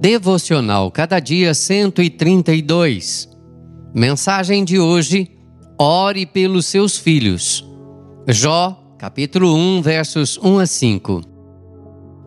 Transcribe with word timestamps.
Devocional 0.00 0.92
Cada 0.92 1.18
Dia 1.18 1.52
132. 1.52 3.28
Mensagem 3.92 4.64
de 4.64 4.78
hoje: 4.78 5.28
Ore 5.76 6.24
pelos 6.24 6.66
seus 6.66 6.96
filhos. 6.96 7.68
Jó, 8.28 8.94
capítulo 8.96 9.52
1, 9.56 9.82
versos 9.82 10.38
1 10.38 10.58
a 10.60 10.66
5. 10.66 11.20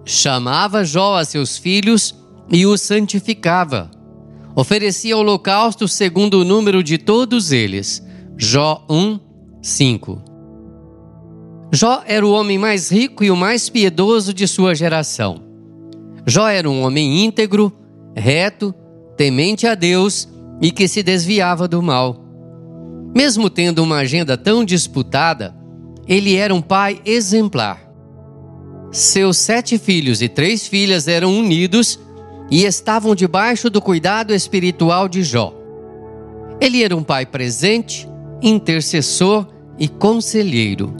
Chamava 0.04 0.84
Jó 0.84 1.15
a 1.15 1.23
seus 1.23 1.57
filhos 1.57 2.13
e 2.51 2.65
os 2.65 2.81
santificava. 2.81 3.90
Oferecia 4.53 5.15
holocausto 5.15 5.88
segundo 5.88 6.42
o 6.42 6.44
número 6.44 6.83
de 6.83 6.97
todos 6.97 7.53
eles. 7.53 8.06
Jó 8.38 8.85
1, 8.90 9.17
5. 9.62 10.22
Jó 11.72 12.03
era 12.06 12.28
o 12.28 12.33
homem 12.33 12.58
mais 12.58 12.92
rico 12.92 13.24
e 13.24 13.31
o 13.31 13.35
mais 13.38 13.69
piedoso 13.69 14.33
de 14.33 14.46
sua 14.46 14.76
geração. 14.76 15.51
Jó 16.26 16.48
era 16.48 16.70
um 16.70 16.84
homem 16.84 17.23
íntegro, 17.26 17.72
reto, 18.16 18.73
temente 19.18 19.66
a 19.68 19.76
Deus 19.76 20.28
e 20.62 20.72
que 20.72 20.88
se 20.88 21.02
desviava 21.02 21.68
do 21.68 21.82
mal. 21.82 22.18
Mesmo 23.16 23.50
tendo 23.50 23.84
uma 23.84 23.98
agenda 23.98 24.38
tão 24.38 24.64
disputada, 24.64 25.55
ele 26.08 26.36
era 26.36 26.54
um 26.54 26.62
pai 26.62 27.02
exemplar. 27.05 27.90
Seus 28.92 29.38
sete 29.38 29.78
filhos 29.78 30.22
e 30.22 30.30
três 30.30 30.68
filhas 30.68 31.08
eram 31.08 31.38
unidos 31.38 32.00
e 32.50 32.66
estavam 32.66 33.16
debaixo 33.16 33.70
do 33.70 33.81
cuidado 33.81 34.34
espiritual 34.34 35.08
de 35.08 35.23
Jó. 35.23 35.53
Ele 36.59 36.84
era 36.84 36.95
um 36.95 37.03
pai 37.03 37.26
presente, 37.26 38.08
intercessor 38.42 39.48
e 39.80 39.88
conselheiro. 39.88 40.94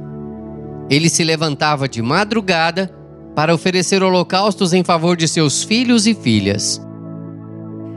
Ele 0.90 1.10
se 1.10 1.24
levantava 1.24 1.88
de 1.88 2.02
madrugada 2.02 2.94
para 3.36 3.54
oferecer 3.54 4.04
holocaustos 4.04 4.74
em 4.74 4.84
favor 4.84 5.16
de 5.16 5.28
seus 5.28 5.64
filhos 5.64 6.06
e 6.06 6.14
filhas. 6.14 6.82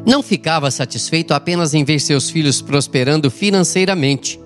Não 0.07 0.23
ficava 0.23 0.71
satisfeito 0.71 1.33
apenas 1.33 1.73
em 1.73 1.83
ver 1.83 1.99
seus 1.99 2.31
filhos 2.31 2.61
prosperando 2.61 3.31
financeiramente. 3.31 4.39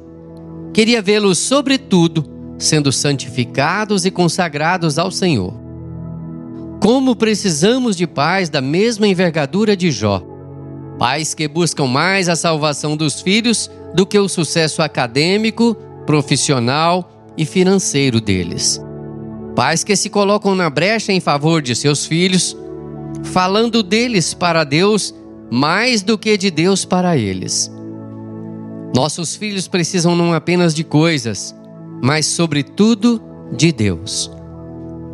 Queria 0.73 1.03
vê-los, 1.03 1.39
sobretudo, 1.39 2.25
sendo 2.59 2.93
santificados 2.93 4.05
e 4.05 4.11
consagrados 4.11 4.99
ao 4.99 5.11
Senhor. 5.11 5.53
Como 6.81 7.17
precisamos 7.17 7.97
de 7.97 8.07
pais 8.07 8.49
da 8.49 8.61
mesma 8.61 9.07
envergadura 9.07 9.77
de 9.77 9.91
Jó. 9.91 10.23
Pais 10.99 11.35
que 11.35 11.49
buscam 11.49 11.87
mais 11.87 12.29
a 12.29 12.37
salvação 12.37 12.97
dos 12.97 13.21
filhos 13.21 13.71
do 13.95 14.07
que 14.07 14.19
o 14.19 14.29
sucesso 14.29 14.81
acadêmico, 14.81 15.75
profissional 16.07 17.33
e 17.37 17.45
financeiro 17.45 18.21
deles. 18.21 18.81
Pais 19.59 19.83
que 19.83 19.97
se 19.97 20.09
colocam 20.09 20.55
na 20.55 20.71
brecha 20.71 21.13
em 21.13 21.19
favor 21.19 21.61
de 21.61 21.75
seus 21.75 22.07
filhos, 22.07 22.57
falando 23.25 23.83
deles 23.83 24.33
para 24.33 24.63
Deus 24.63 25.13
mais 25.51 26.01
do 26.01 26.17
que 26.17 26.39
de 26.39 26.49
Deus 26.49 26.85
para 26.85 27.17
eles. 27.17 27.69
Nossos 28.95 29.35
filhos 29.35 29.67
precisam 29.67 30.15
não 30.15 30.33
apenas 30.33 30.73
de 30.73 30.85
coisas, 30.85 31.53
mas, 32.01 32.25
sobretudo, 32.27 33.21
de 33.53 33.73
Deus. 33.73 34.31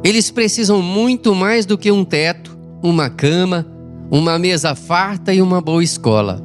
Eles 0.04 0.30
precisam 0.30 0.82
muito 0.82 1.34
mais 1.34 1.64
do 1.64 1.78
que 1.78 1.90
um 1.90 2.04
teto, 2.04 2.54
uma 2.82 3.08
cama, 3.08 3.66
uma 4.10 4.38
mesa 4.38 4.74
farta 4.74 5.32
e 5.32 5.40
uma 5.40 5.62
boa 5.62 5.82
escola. 5.82 6.44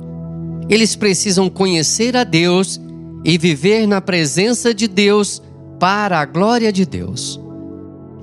Eles 0.69 0.95
precisam 0.95 1.49
conhecer 1.49 2.15
a 2.15 2.23
Deus 2.23 2.79
e 3.25 3.37
viver 3.37 3.85
na 3.85 3.99
presença 3.99 4.73
de 4.73 4.87
Deus 4.87 5.41
para 5.77 6.21
a 6.21 6.25
glória 6.25 6.71
de 6.71 6.85
Deus. 6.85 7.37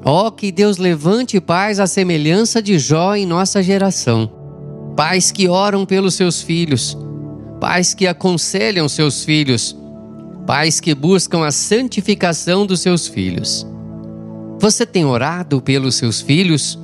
Ó, 0.09 0.29
oh, 0.29 0.31
que 0.31 0.53
Deus 0.53 0.77
levante 0.77 1.41
pais 1.41 1.81
à 1.81 1.87
semelhança 1.89 2.63
de 2.63 2.79
Jó 2.79 3.17
em 3.17 3.27
nossa 3.27 3.61
geração. 3.61 4.31
Pais 4.97 5.33
que 5.33 5.49
oram 5.49 5.85
pelos 5.85 6.15
seus 6.15 6.41
filhos, 6.41 6.97
pais 7.61 7.93
que 7.93 8.07
aconselham 8.07 8.89
seus 8.89 9.25
filhos, 9.25 9.77
pais 10.47 10.79
que 10.79 10.95
buscam 10.95 11.45
a 11.45 11.51
santificação 11.51 12.65
dos 12.65 12.83
seus 12.83 13.09
filhos. 13.09 13.67
Você 14.61 14.87
tem 14.87 15.05
orado 15.05 15.61
pelos 15.61 15.97
seus 15.97 16.21
filhos? 16.21 16.79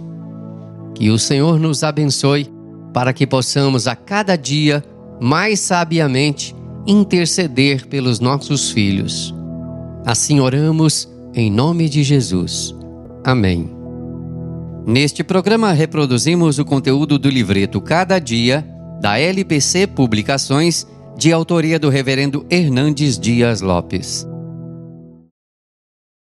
Que 0.93 1.09
o 1.09 1.17
Senhor 1.17 1.61
nos 1.61 1.85
abençoe 1.85 2.51
para 2.93 3.13
que 3.13 3.25
possamos 3.25 3.87
a 3.87 3.95
cada 3.95 4.35
dia 4.35 4.85
mais 5.21 5.61
sabiamente 5.61 6.57
interceder 6.85 7.87
pelos 7.87 8.19
nossos 8.19 8.73
filhos. 8.73 9.33
Assim 10.05 10.41
oramos 10.41 11.09
em 11.33 11.49
nome 11.53 11.89
de 11.89 12.03
Jesus. 12.03 12.82
Amém. 13.25 13.71
Neste 14.87 15.23
programa 15.23 15.73
reproduzimos 15.73 16.59
o 16.59 16.65
conteúdo 16.65 17.19
do 17.19 17.29
livreto 17.29 17.81
Cada 17.81 18.19
Dia, 18.19 18.67
da 19.01 19.19
LPC 19.19 19.87
Publicações, 19.87 20.87
de 21.17 21.33
autoria 21.33 21.79
do 21.79 21.89
Reverendo 21.89 22.45
Hernandes 22.51 23.19
Dias 23.19 23.61
Lopes. 23.61 24.27